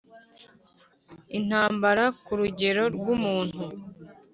[1.37, 3.63] intambara kurugero rwumuntu!